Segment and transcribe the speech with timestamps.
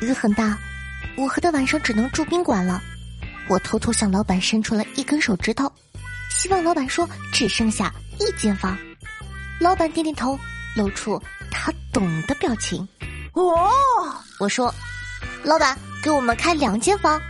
[0.00, 0.58] 雨很大，
[1.16, 2.82] 我和他晚上只能住宾馆了。
[3.48, 5.70] 我偷偷向老板伸出了一根手指头，
[6.30, 8.76] 希望老板说只剩下一间房。
[9.60, 10.38] 老板点点头，
[10.74, 12.86] 露出他懂的表情。
[13.34, 13.70] 哦，
[14.38, 14.74] 我说，
[15.42, 17.20] 老板给我们开两间房。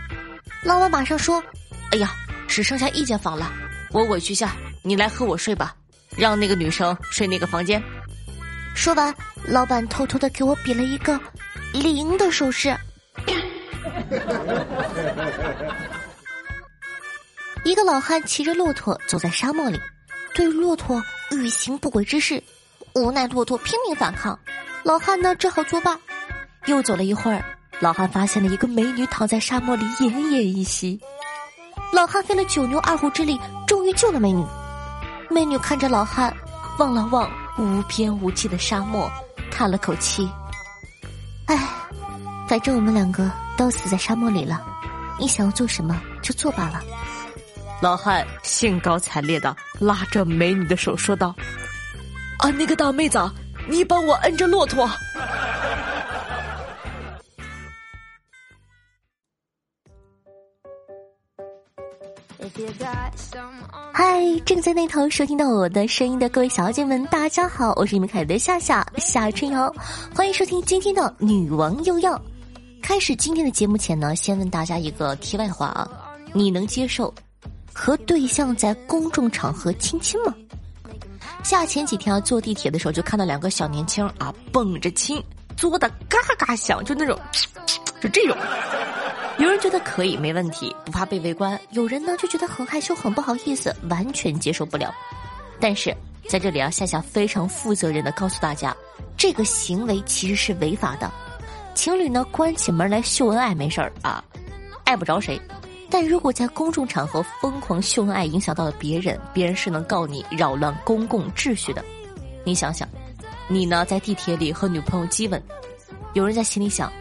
[0.63, 1.43] 老板马上说
[1.91, 2.11] ：“哎呀，
[2.47, 3.51] 只剩下一间房了，
[3.91, 5.75] 我委屈下，你来和我睡吧，
[6.17, 7.81] 让那个女生睡那个房间。”
[8.73, 9.13] 说完，
[9.47, 11.19] 老板偷偷的给我比了一个
[11.81, 12.75] 零的手势。
[17.63, 19.79] 一个老汉骑着骆驼走在沙漠里，
[20.33, 22.41] 对骆驼欲行不轨之事，
[22.93, 24.37] 无奈骆驼拼命反抗，
[24.83, 25.99] 老汉呢只好作罢。
[26.65, 27.43] 又走了一会儿。
[27.81, 30.97] 老汉发现了一个美女躺在沙漠里奄奄一息，
[31.91, 33.37] 老汉费了九牛二虎之力，
[33.67, 34.45] 终于救了美女。
[35.29, 36.33] 美女看着老汉，
[36.79, 39.11] 望了望无边无际的沙漠，
[39.51, 40.31] 叹了口气
[41.47, 41.57] ：“唉，
[42.47, 44.61] 反正我们两个都死在沙漠里了，
[45.19, 46.81] 你想要做什么就做罢了。”
[47.81, 51.35] 老汉兴高采烈的拉着美女的手说道
[52.39, 53.19] ：“啊，那个大妹子，
[53.67, 54.89] 你帮我摁着骆驼。”
[63.91, 69.69] 嗨，正在那头收听到我的声音的各位小姐们，大家好，我是你们可爱的夏夏夏春瑶，
[70.15, 72.19] 欢迎收听今天的女王又要。
[72.81, 75.89] 开始今天的节目前呢，先问大家一个题外话啊，
[76.31, 77.13] 你能接受
[77.73, 80.33] 和对象在公众场合亲亲吗？
[81.43, 85.21] 夏前几天啊，坐地铁的时候就看到两个小年轻啊，蹦着亲，
[85.57, 87.19] 作的嘎嘎响，就那种，
[88.05, 88.37] 就这种。
[89.37, 94.93] 有人觉得可以没问题，不怕被围观；有人呢就觉得很害羞、很不好意思，完全接受不了。
[95.59, 95.95] 但是
[96.29, 98.75] 在这里啊，夏夏非常负责任的告诉大家，
[99.17, 101.11] 这个行为其实是违法的。
[101.73, 104.23] 情侣呢关起门来秀恩爱没事儿啊，
[104.85, 105.39] 碍不着谁。
[105.89, 111.83] 但如果在公众场合疯狂秀恩爱，影响到了别人，别人是能告你扰乱公共秩序的。
[112.45, 112.87] 你想想，
[113.47, 115.41] 你呢在地铁里和女朋友激吻，
[116.13, 116.91] 有人在心里想。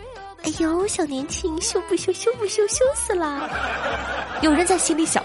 [0.45, 2.13] 哎呦，小年轻，羞不羞？
[2.13, 2.67] 羞不羞？
[2.69, 3.49] 羞死了！
[4.43, 5.25] 有人在心里想：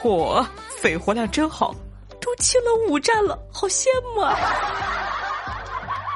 [0.00, 0.46] 嚯，
[0.80, 1.74] 肺活量真好，
[2.20, 4.36] 都亲了五站了，好羡慕啊！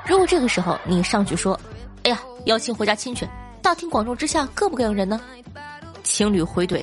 [0.06, 1.58] 如果这个时候你上去说
[2.04, 3.28] ：“哎呀，邀请回家亲去，
[3.60, 5.20] 大庭广众之下，膈不膈应人呢？”
[6.04, 6.76] 情侣回怼：“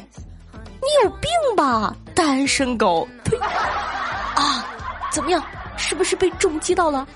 [0.82, 3.38] 你有病吧，单身狗！”呸！
[3.38, 4.68] 啊，
[5.10, 5.42] 怎么样？
[5.78, 7.08] 是不是被重击到了？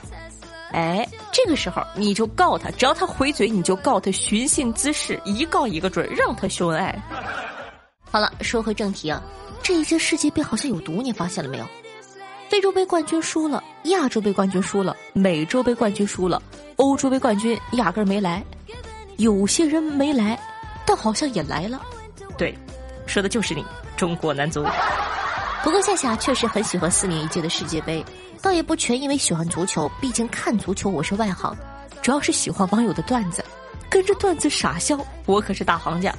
[0.76, 6.94] 哎，这个时候你就告他，只要他回嘴，你就告他寻衅滋事，一告一个准，让他秀恩爱。
[8.12, 9.24] 好了，说回正题啊，
[9.64, 11.66] 这一届世界杯好像有毒，你发现了没有？
[12.50, 16.44] 非洲杯冠军输了，亚洲杯冠军输了，美洲杯冠军输了，
[16.76, 18.44] 欧洲杯冠军压根儿没来。
[19.16, 20.38] 有些人没来，
[20.86, 21.82] 但好像也来了。
[22.38, 22.54] 对，
[23.06, 23.64] 说的就是你，
[23.96, 24.62] 中国男足。
[25.66, 28.06] 不过夏夏确实很喜欢四年一届的世界杯。
[28.40, 31.58] 倒也不全因为喜欢足球，毕竟看足球我是外行，
[32.04, 33.44] 主要是喜欢网友的段子，
[33.90, 34.96] 跟着段子傻笑，
[35.26, 36.16] 我可是大行家。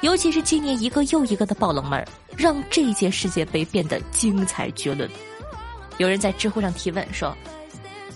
[0.00, 2.02] 尤其是今年一个又一个的爆冷门，
[2.34, 5.06] 让这届世界杯变得精彩绝伦。
[5.98, 7.36] 有人在知乎上提问说：“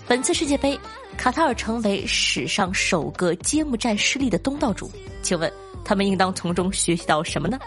[0.09, 0.79] 本次世界杯，
[1.15, 4.89] 卡塔尔成为史上首个揭幕战失利的东道主，
[5.21, 5.53] 请问
[5.85, 7.59] 他们应当从中学习到什么呢？”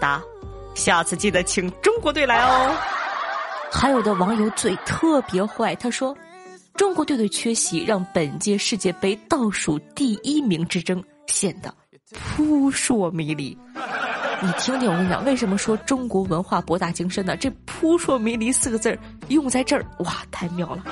[0.00, 0.20] 答：
[0.74, 2.76] 下次记得请中国队来哦。
[3.72, 6.16] 还有的网友嘴特别坏，他说
[6.76, 11.74] ：“中国队的缺席让本届世界杯倒数第一名之争显得
[12.12, 13.56] 扑朔迷离。”
[14.42, 17.36] 你听听，我跟你讲，为什么说中国文化博大精深呢？
[17.36, 18.98] 这“扑朔迷离”四个字儿
[19.28, 20.84] 用在这儿，哇，太妙了！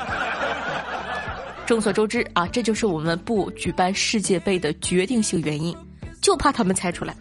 [1.67, 5.77] 众所周知啊，这就是我们不举办世界杯的决定性原因，
[6.21, 7.15] 就怕他们猜出来。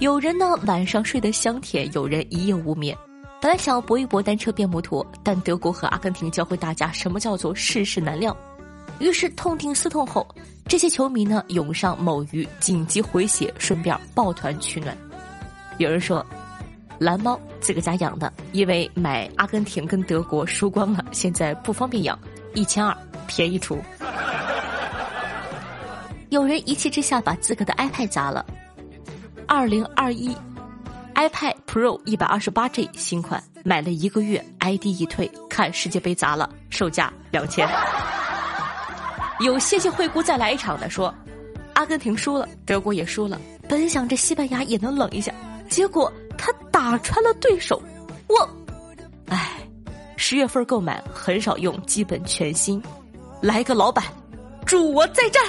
[0.00, 2.96] 有人呢晚上睡得香甜，有人一夜无眠。
[3.38, 8.34] 本来想要搏一搏单车变摩托，但德国和阿根廷教会大家什么叫做世事难料。
[8.98, 10.26] 于是痛定思痛后，
[10.66, 14.96] 这些球迷呢涌上某鱼紧急回血，顺便抱团取暖。
[15.76, 16.24] 有人说，
[16.98, 22.18] 蓝猫自个家养的，因为买阿根廷跟德国输光了，现在不方便养，
[22.54, 22.96] 一千二
[23.26, 23.78] 便宜出。
[26.30, 28.46] 有人一气之下把自个的 iPad 砸了，
[29.50, 30.32] 二零二一。
[31.16, 37.68] iPad Pro 一百二十八 G 新款，买了一个月，ID 一退，看世界杯砸了，售价两千。
[39.40, 41.12] 有谢谢惠顾再来一场的说，
[41.72, 45.32] 阿根廷输了，德国也输了，本想着西班牙也能冷一下，
[45.68, 47.82] 结果他打穿了对手，
[48.28, 48.48] 我，
[49.26, 49.58] 唉，
[50.16, 52.80] 十月份购买很少用，基本全新，
[53.42, 54.04] 来个老板，
[54.64, 55.42] 助我再战。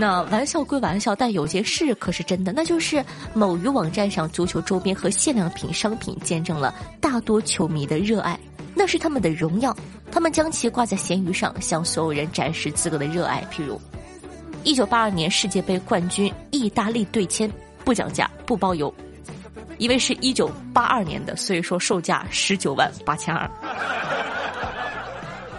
[0.00, 3.04] 那玩笑归玩笑，但有些事可是真的，那就是
[3.34, 8.38] 某鱼网站上足球周边和限量品商品见证了大多球迷的热爱，
[8.76, 9.76] 那是他们的荣耀，
[10.12, 13.44] 他们将其挂在闲鱼上，向所有人展示自个的热爱。
[13.52, 13.80] 譬如，
[14.62, 17.50] 一九八二年世界杯冠军意大利队签
[17.84, 18.94] 不讲价不包邮，
[19.78, 23.50] 因为是一九八二年的，所以说售价十九万八千二。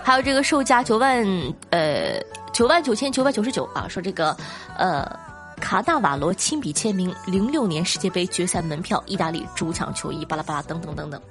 [0.01, 1.27] 还有这个售价九万
[1.71, 2.17] 呃。
[2.59, 3.87] 九万九千九百九十九啊！
[3.87, 4.35] 说这个，
[4.77, 5.09] 呃，
[5.61, 11.21] 卡纳瓦罗亲笔签名零六年世界杯决赛门票，意大利主场球衣，巴拉巴拉等等等等。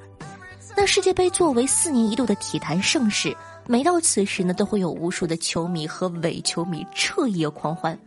[0.74, 3.36] 那世界杯作为四年一度的体坛盛事，
[3.66, 7.98] 每到此时呢，都会有无数的球迷和伪球迷彻夜狂欢。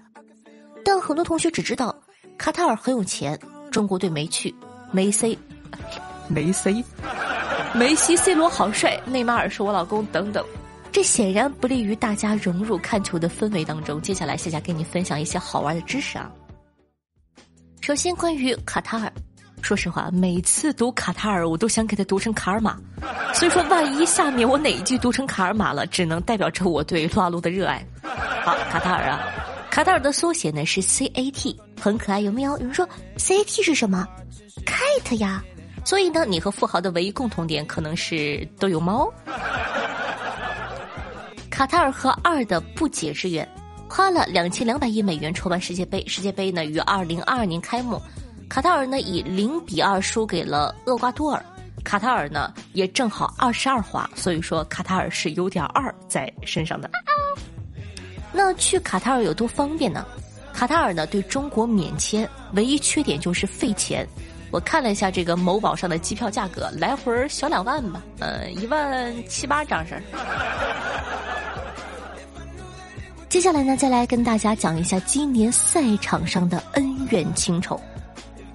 [0.83, 1.95] 但很多同学只知道
[2.39, 3.39] 卡塔尔很有钱，
[3.69, 4.51] 中国队没去，
[4.91, 5.37] 梅西，
[6.27, 6.83] 梅西，
[7.75, 10.43] 梅西，C 罗好帅，内马尔是我老公，等等。
[10.91, 14.01] 这显然不利于大家融入看球的氛围当中。
[14.01, 16.29] 接下来，夏夏跟你分享一些好玩的知识啊。
[17.79, 19.11] 首先，关于卡塔尔，
[19.61, 22.77] 说实话，每次读卡塔尔，我都想给它读成卡尔玛。
[23.33, 27.83] 所以说，万一下面我哪一句读成卡尔玛了，只能代表着我对撸啊撸的热爱。
[28.43, 29.21] 好，卡塔尔啊，
[29.69, 32.51] 卡塔尔的缩写呢是 CAT，很可爱，有没有？
[32.57, 34.05] 有人说 CAT 是什么
[34.65, 35.41] ？cat 呀。
[35.83, 39.11] 所以呢，你和富豪的唯一共同点可能是都有猫。
[41.61, 43.47] 卡塔尔和二的不解之缘，
[43.87, 46.03] 花了两千两百亿美元筹办世界杯。
[46.07, 48.01] 世界杯呢于二零二二年开幕，
[48.49, 51.45] 卡塔尔呢以零比二输给了厄瓜多尔。
[51.83, 56.89] 卡塔尔呢也正好二十二华，所以说卡塔尔是有点二在身上的。
[58.33, 60.03] 那去卡塔尔有多方便呢？
[60.51, 64.03] 卡塔尔呢对中国免签，唯一缺点就是费钱。
[64.49, 70.01] 我看了一下这个某宝上的机票价格，来回小两万吧，呃，一万七八张事儿。
[73.31, 77.79] 接下来呢，再来跟大家讲一下今年赛场上的恩怨情仇。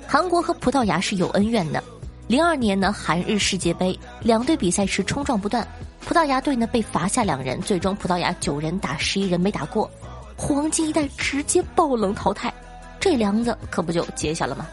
[0.06, 1.82] 韩国和葡萄牙是有恩怨的。
[2.28, 5.66] 零二年呢，韩日世界杯两队比赛时冲撞不断，
[6.00, 9.90] 葡萄牙队呢被罚下两人，最终葡萄牙九人打十一人没打过，
[10.36, 12.52] 黄金一代直接爆冷淘汰，
[13.00, 14.66] 这梁子可不就结下了吗？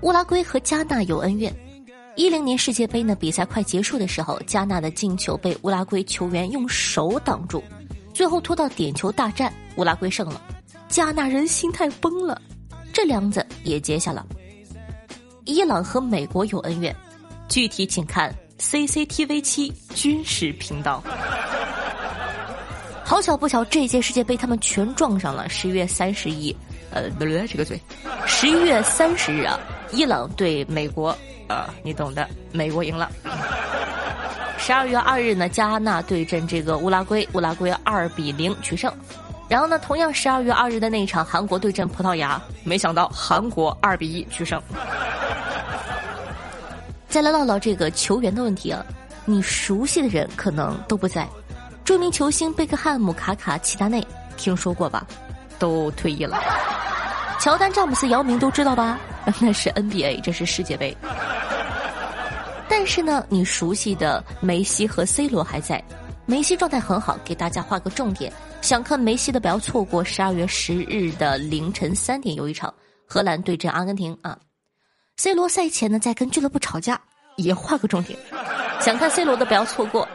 [0.00, 1.54] 乌拉圭和加纳有恩怨。
[2.16, 7.62] 一零年世界杯呢，比赛快结束的时候，加纳的进球被乌拉圭球员用手挡住。
[8.14, 10.40] 最后拖到点球大战，乌拉圭胜了，
[10.88, 12.40] 加纳人心态崩了，
[12.92, 14.24] 这梁子也结下了。
[15.44, 16.94] 伊朗和美国有恩怨，
[17.48, 21.02] 具体请看 CCTV 七军事频道。
[23.04, 26.56] 好巧不巧，这届世界杯他们全撞上了十一月三十一，
[26.90, 27.10] 呃，
[27.46, 27.78] 这个嘴，
[28.26, 29.60] 十一月三十日啊，
[29.92, 31.14] 伊朗对美国，
[31.48, 33.10] 呃，你懂的，美国赢了。
[34.66, 38.90] 十二月二日呢，加纳对阵这个乌拉圭，乌拉圭二比零取胜。
[39.46, 44.58] 然后呢，同样十二月二日的那一场韩国对阵葡萄牙，没想到韩国二比一取胜。
[47.10, 48.82] 再来唠唠这个球员的问题啊，
[49.26, 51.28] 你熟悉的人可能都不在。
[51.84, 54.02] 著名球星贝克汉姆、卡卡、齐达内，
[54.38, 55.06] 听说过吧？
[55.58, 56.42] 都退役了。
[57.38, 58.98] 乔丹、詹姆斯、姚明都知道吧？
[59.38, 60.96] 那是 NBA，这是世界杯。
[62.76, 65.80] 但是呢，你熟悉的梅西和 C 罗还在，
[66.26, 68.32] 梅西状态很好，给大家画个重点。
[68.62, 72.74] 想看梅西的不要错过十二月十日的凌晨三点有一场
[73.06, 74.36] 荷兰对阵阿根廷啊。
[75.18, 77.00] C 罗赛前呢在跟俱乐部吵架，
[77.36, 78.18] 也画个重点。
[78.80, 80.06] 想看 C 罗的不要错过。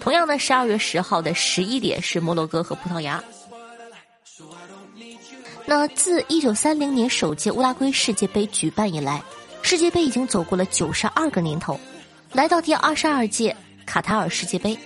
[0.00, 3.22] 同样呢，十二月十号的十一点是摩洛哥和葡萄牙。
[5.66, 9.22] 那自一九三零年首届乌拉圭世界杯举办以来，
[9.60, 11.78] 世界杯已经走过了九十二个年头。
[12.32, 13.54] 来到第二十二届
[13.86, 14.78] 卡塔尔世界杯，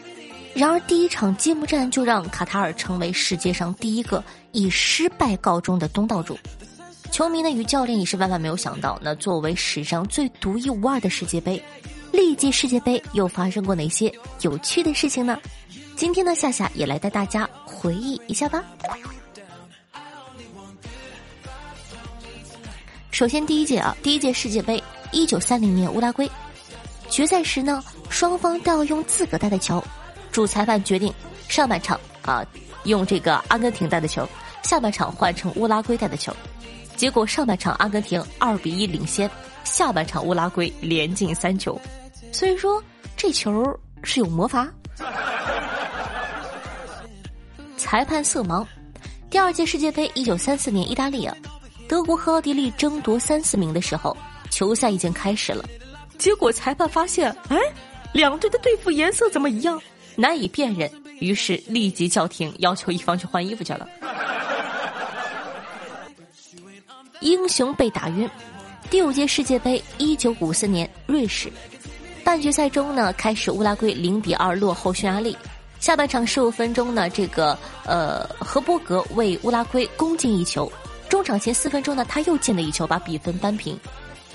[0.54, 4.22] 然而第一场揭幕战就让卡塔尔成为世界上第一个
[4.52, 6.38] 以失败告终的东道主。
[7.10, 11.62] 球迷呢与教练也是万万没有想到，那作为史上最独一无二的世界杯，
[12.12, 15.36] 历届世界杯又发生过哪些有趣的事情呢？
[15.96, 18.64] 今天呢，夏夏也来带大家回忆一下吧。
[23.10, 26.30] 首先，第一届啊，第一届世界杯，一九三零年乌拉圭。
[27.12, 29.84] 决赛时呢，双方都要用自个带的球，
[30.32, 31.12] 主裁判决定
[31.46, 32.42] 上半场啊
[32.84, 34.26] 用这个阿根廷带的球，
[34.62, 36.34] 下半场换成乌拉圭带的球。
[36.96, 39.30] 结果上半场阿根廷二比一领先，
[39.62, 41.78] 下半场乌拉圭连进三球。
[42.32, 42.82] 所以说
[43.14, 43.62] 这球
[44.02, 44.66] 是有魔法。
[47.76, 48.66] 裁判色盲。
[49.28, 51.36] 第二届世界杯一九三四年意大利啊，
[51.86, 54.16] 德国和奥地利争夺三四名的时候，
[54.50, 55.62] 球赛已经开始了。
[56.22, 57.58] 结果裁判发现，哎，
[58.12, 59.82] 两队的队服颜色怎么一样？
[60.14, 60.88] 难以辨认，
[61.18, 63.88] 于是立即叫停，要求一方去换衣服去了。
[67.22, 68.30] 英雄被打晕。
[68.88, 71.52] 第五届世界杯，一九五四年，瑞士，
[72.22, 75.36] 半决赛中呢，开始乌拉圭零比二落后匈牙利。
[75.80, 80.70] 下半场十五分钟呢，这个呃，何伯格为乌拉圭攻进一球。
[81.08, 83.76] 中场前四分钟呢，他又进了一球，把比分扳平。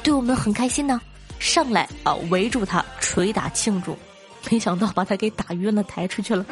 [0.03, 0.99] 对我们很开心呢，
[1.39, 3.97] 上来啊围住他捶打庆祝，
[4.51, 6.45] 没想到把他给打晕了，抬出去了。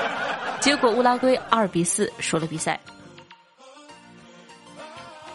[0.60, 2.78] 结果乌拉圭二比四输了比赛。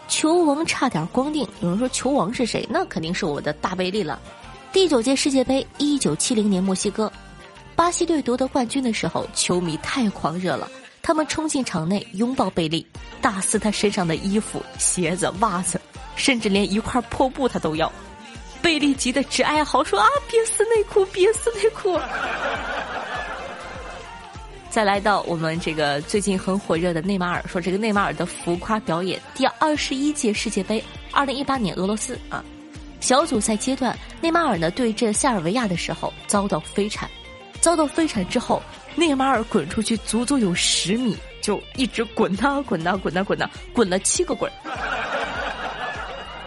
[0.08, 2.66] 球王差点光腚，有人说球王是谁？
[2.68, 4.20] 那肯定是我的大贝利了。
[4.70, 7.10] 第九届世界杯，一九七零年墨西哥，
[7.74, 10.70] 巴西队夺得冠军的时候，球迷太狂热了，
[11.02, 12.86] 他们冲进场内拥抱贝利，
[13.22, 15.80] 大撕他身上的衣服、鞋子、袜子，
[16.14, 17.90] 甚至连一块破布他都要。
[18.62, 21.98] 贝利急得直哀嚎，说啊，别撕内裤，别撕内裤。
[24.70, 29.20] 再来到我们这个最近很火热的内马尔，说这个内马尔的浮夸表演。
[29.34, 32.42] 第二十一届世界杯，二零一八年俄罗斯啊，
[33.00, 37.10] 小组赛阶段，内马尔呢对阵塞尔维亚的时候遭到飞铲，
[37.60, 38.62] 遭到飞铲之后，
[38.94, 44.50] 内马尔滚出去足足有十米，就一直滚呐滚呐滚呐滚呐，滚了七个滚。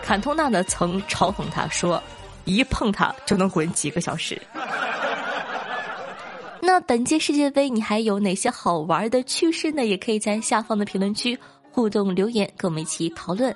[0.05, 2.01] 坎通纳呢曾嘲讽他说，
[2.45, 4.39] 一碰他就能滚几个小时。
[6.61, 9.83] 那本届世界杯你还有哪些好玩的趣事呢？
[9.83, 11.37] 也可以在下方的评论区
[11.71, 13.53] 互动留言，跟我们一起讨论。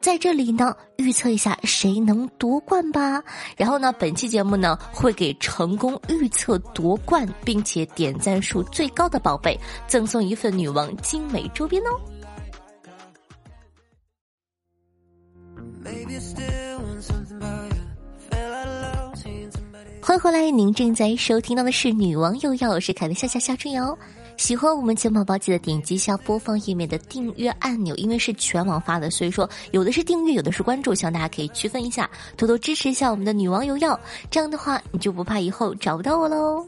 [0.00, 3.22] 在这里呢，预测一下谁能夺冠吧。
[3.56, 11.98] 然后呢，本期节目呢会给成功预测夺冠并且点赞数最高的宝贝赠送一份女王精美周边哦。
[20.06, 23.96] 欢迎回来，您正在收听到的是《女王又要》，我是凯文夏夏夏春瑶。
[24.36, 33.94] 喜欢我们节目宝宝，记得点击一下播放页面的订阅按钮，因为是全网发的，所以说有的是订阅，有的是关注，希望大家可以区分一下，多多支持一下我们的《女王又要》，
[34.30, 36.66] 这样的话你就不怕以后找不到我喽。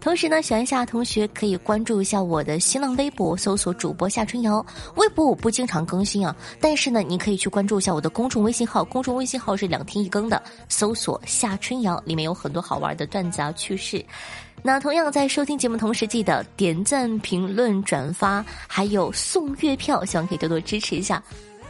[0.00, 4.64] 同时呢，喜欢夏同学可以关注一下我的新浪微博，搜索主播夏春瑶。
[4.96, 14.04] 微博我不经常更新啊，但是呢，你可以去关注一下我的公众微信号，公众微信号是两天一更的，搜索夏春瑶，里面有很多好玩的段子啊趣事。
[14.60, 21.22] 那同样在收听节目同时，记得点赞、评论、转发，还有送月票，希望可以多多支持一下。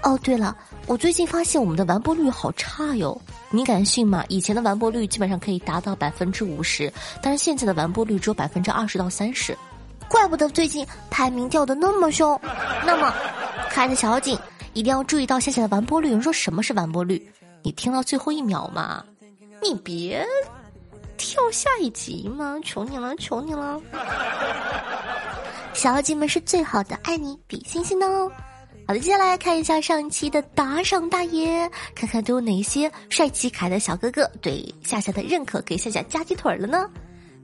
[0.02, 0.56] 哦，对了，
[0.86, 4.24] 我最近发现我们的完播率好差哟，你敢信吗？
[4.28, 6.92] 以前的完播率基本上可以达到百分之五十，
[7.22, 9.56] 但是现在的完播率只有百分之二十到三十，
[10.08, 12.38] 怪不得最近排名掉的那么凶。
[12.84, 13.14] 那么，
[13.70, 14.36] 可爱的小妖精
[14.72, 16.08] 一定要注意到现在的完播率。
[16.08, 17.24] 有人说什么是完播率？
[17.62, 19.04] 你听到最后一秒吗，
[19.62, 20.26] 你别
[21.16, 23.80] 跳下一集吗，求你了，求你了。
[25.74, 28.28] 小妖精们是最好的，爱你比星星的哦。
[28.84, 36.90] 好的，接下来看一下上一期的打赏大爷，看看都有哪些帅气可爱的小哥哥对夏夏的认可，给夏夏加鸡腿了呢？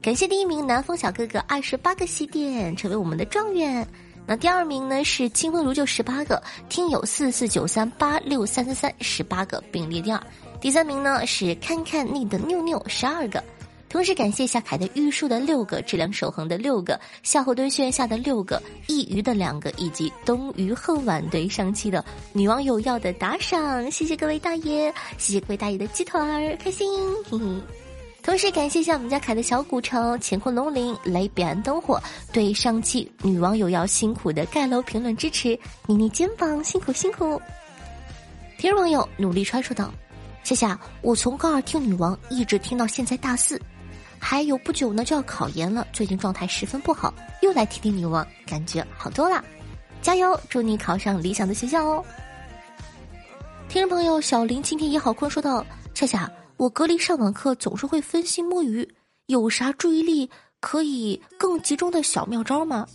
[0.01, 3.87] 感谢第一名南风小哥哥二十八个西点，成为我们的状元。
[4.27, 10.21] 那第二名呢是清风如旧十八个，听友四四九三八六三三三十八个并列第二。
[10.61, 13.43] 第三名呢是看看你的妞妞十二个。
[13.89, 26.87] 同时感谢夏凯的玉树的六个，质量守恒的六个，夏侯惇轩下的六个，一鱼的两个，以及冬鱼恨晚对上期的女网友要的打赏，谢谢各位大爷，谢谢各位大爷的鸡腿儿，开心。
[27.29, 27.45] 嘿嘿。
[28.21, 31.99] 同时感谢一下我们家凯的小古城乾坤龙鳞雷彼岸灯火
[32.31, 37.41] 对上期女网友要辛苦的盖楼评论支持，妮妮肩膀辛苦辛苦。
[38.59, 39.91] 听众网友努力穿说道：
[40.43, 43.59] 夏夏，我从高二听女王一直听到现在大四。
[44.19, 49.43] 还有不久呢就要考研了，最近状态十分不好，又来听听女王，感觉好多了，
[50.01, 52.05] 加油，祝你考上理想的学校哦！
[53.67, 58.87] 听众朋友小林今天也好困，说道：夏夏，我隔离上网课总是会分心摸鱼，
[59.27, 62.85] 有啥注意力可以更集中的小妙招吗？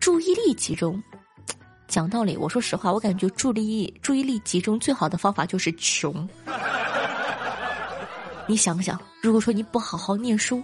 [0.00, 1.00] 注意力集中，
[1.86, 6.28] 讲道理，我说实话，我感觉注意力注意力集中最好的方法就是穷。
[8.46, 10.62] 你想想，如果说你不好好念书，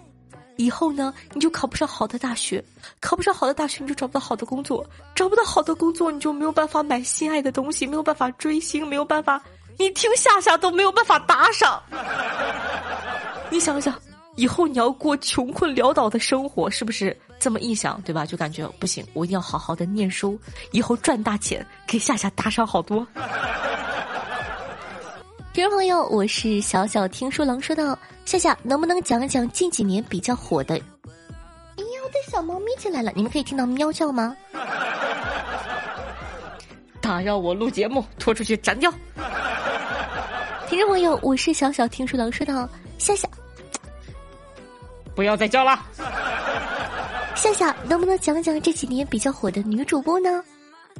[0.57, 2.63] 以后呢，你就考不上好的大学，
[3.01, 9.41] 考不上好的大学，你就找不到好的工作，找不到好的工作，你就没有办法买心爱的东西，没有办法追星，没有办法，
[9.79, 11.81] 你听夏夏都没有办法打赏。
[13.51, 13.97] 你想想，
[14.35, 18.27] 以后你要过穷困潦倒的生活，是不是这么一想，对吧？
[18.27, 20.39] 就感觉不行，我一定要好好的念书，
[20.73, 23.07] 以后赚大钱，给夏夏打赏好多。
[25.59, 30.77] 听众朋友，我是小小听书郎，说道：夏夏能不能讲讲近几年比较火的？
[30.77, 30.85] 哎呀，
[32.05, 34.37] 我的小小猫咪进来了，你们可以听到喵叫吗？
[37.03, 38.89] 打扰我录节目，拖出去斩掉。
[40.69, 43.29] 听众朋友，我是小小听书郎，说道：夏夏，
[45.13, 45.85] 不要再叫了。
[47.35, 50.41] 夏夏，能不能讲讲这几年比较火的女主播呢？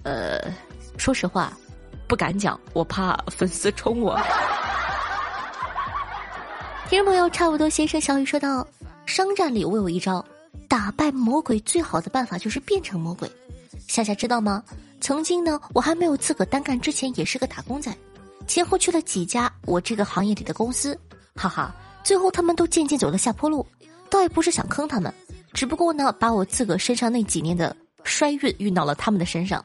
[0.03, 0.41] 呃，
[0.97, 1.57] 说实话，
[2.09, 4.19] 不敢讲，我怕粉丝冲我。
[6.89, 8.67] 听众朋友，差不多先生小雨说道
[9.05, 10.25] ：“商战里我有一招，
[10.67, 13.31] 打败魔鬼最好的办法就是变成魔鬼。
[13.87, 14.65] 夏夏知道吗？
[15.03, 17.95] 曾经呢，我还没有自个单干之前，也是个打工仔，
[18.47, 20.99] 前后去了几家我这个行业里的公司，
[21.37, 23.65] 哈哈，最后他们都渐渐走了下坡路。
[24.09, 25.13] 倒也不是想坑他们，
[25.53, 29.63] 只不过呢，把我自个身上那几年的衰运运到了他们的身上，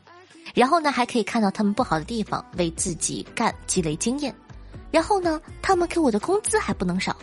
[0.54, 4.34] 然后呢，还可以看到他们不好的地方，为自己干积累经验。”
[4.92, 7.16] 然后呢，他们给我的工资还不能少，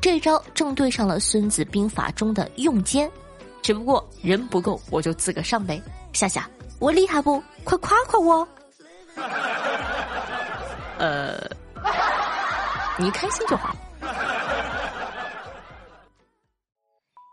[0.00, 3.10] 这招正对上了《孙子兵法》中的用奸，
[3.60, 5.82] 只不过人不够，我就自个上呗。
[6.14, 6.48] 夏夏，
[6.78, 7.42] 我厉害不？
[7.62, 8.48] 快夸夸我！
[10.98, 11.38] 呃，
[12.98, 13.76] 你开心就好。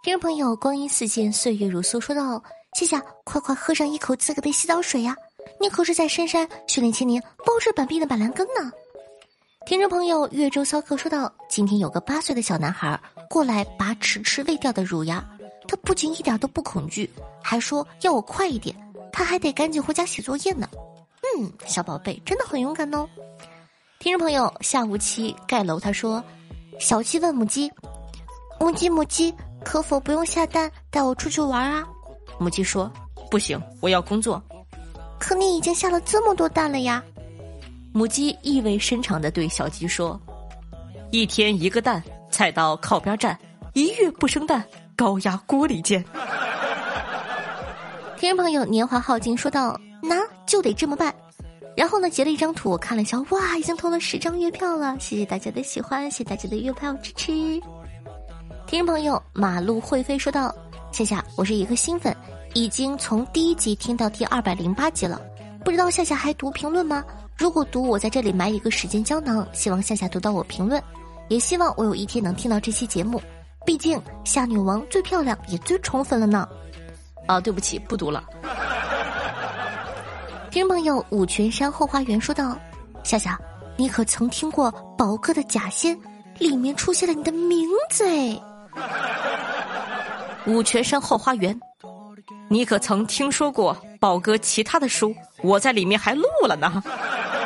[0.03, 5.15] 听众朋友，光阴似箭，岁月如梭，说道：夏夏，快快喝上一口自个的洗澡水呀！
[5.60, 8.72] 你可是在深山训练千年、包治百病的板蓝根呢。
[9.66, 12.98] 听众朋友，越州骚客说道：“今天有个八岁的小男孩
[13.30, 15.24] 过来拔迟迟未掉的乳牙，
[15.68, 17.10] 他不仅一点都不恐惧，
[17.44, 18.74] 还说要我快一点，
[19.12, 20.70] 他还得赶紧回家写作业呢。
[21.38, 23.06] 嗯，小宝贝真的很勇敢哦。”
[24.00, 26.24] 听众朋友，下午期盖楼他说
[26.80, 27.70] ：“小七问母鸡，
[28.60, 29.34] 母鸡母鸡，
[29.66, 31.86] 可否不用下蛋带我出去玩啊？”
[32.39, 32.89] 母鸡说
[33.30, 34.42] ：“不行，我要工作。”
[35.19, 37.03] 可你已经下了这么多蛋了呀。
[37.93, 40.19] 母鸡意味深长的对小鸡说
[41.12, 43.36] ：“一天一个蛋，菜刀靠边站；
[43.74, 44.63] 一月不生蛋，
[44.95, 46.03] 高压锅里煎。”
[48.19, 51.13] 听众朋友年华耗尽说道：“那就得这么办。”
[51.77, 54.97] 然后呢，截了一张图，我看了一下，哇，已经投了十张月票了！
[54.99, 57.32] 谢谢大家的喜欢，谢谢大家的月票支持。
[58.65, 60.53] 听众朋友马路会飞说道
[60.91, 62.15] ：“夏夏，我是一个新粉，
[62.53, 65.21] 已经从第一集听到第二百零八集了，
[65.63, 67.03] 不知道夏夏还读评论吗？”
[67.38, 70.81] 如果读我在这里埋一个时间胶囊，希望夏夏读到我评论，
[71.27, 73.21] 也希望我有一天能听到这期节目。
[73.63, 76.49] 毕竟夏女王最漂亮也最宠粉了呢。
[77.27, 78.23] 啊，对不起，不读了。
[80.49, 82.57] 听众朋友五泉山后花园说道
[83.03, 83.39] ：“夏夏，
[83.75, 85.95] 你可曾听过宝哥的假仙？
[86.39, 88.41] 里面出现了你的名字哎。”
[90.47, 91.60] 五泉山后花园，
[92.49, 95.13] 你可曾听说过宝哥其他的书？
[95.41, 96.81] 我在里面还录了呢。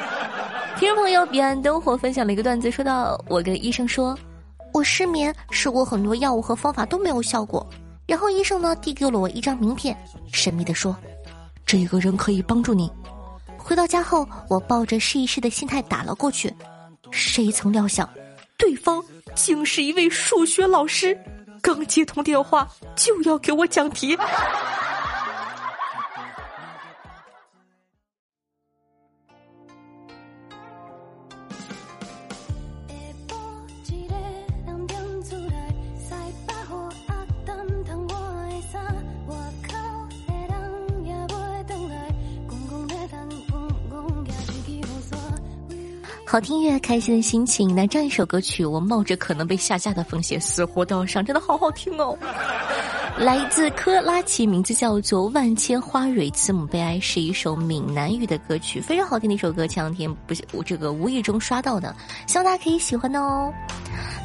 [0.77, 4.17] 听众朋友彼岸灯火分享了一个段子，说到我跟医生说，
[4.73, 7.67] 我失眠试过很多药物和方法都没有效果，
[8.05, 9.95] 然后医生呢递给了我一张名片，
[10.31, 10.95] 神秘的说，
[11.65, 12.91] 这个人可以帮助你。
[13.57, 16.53] 回到家后，我抱着试一试的心态打了过去，
[17.11, 18.07] 谁曾料想，
[18.57, 21.17] 对方竟是一位数学老师，
[21.61, 24.17] 刚接通电话就要给我讲题。
[46.32, 47.76] 好听乐，开心的心情。
[47.76, 52.17] 那这样一首歌曲，我冒着可能被下架的风险，死活都要上，真的好好听哦。
[53.20, 59.67] 来自科拉奇，名字叫做《万千花蕊字母悲哀》，是一首闽南语的歌曲，非常好听的一首歌。
[59.67, 61.94] 前两天不是，我这个无意中刷到的，
[62.28, 63.52] 希望大家可以喜欢哦。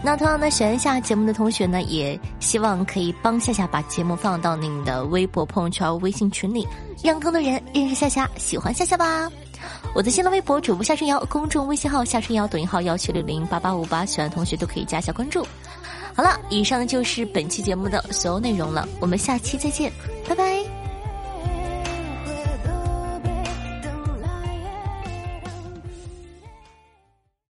[0.01, 6.65] 那同样呢，喜欢下节目的同学呢，也希望可以帮夏夏把节目放到您的微博、朋友圈、微信群里，
[7.03, 9.29] 让更多人认识夏夏，喜欢夏夏吧。
[9.95, 15.47] 我的新浪微博主播夏春瑶，公众微信号夏春瑶，抖音号幺七六零八八五八，喜欢的同学都可以加一下关注。
[16.15, 19.93] 好了，以上就是本期节目的所有内容了，我们下期再见，
[20.29, 20.76] 拜拜。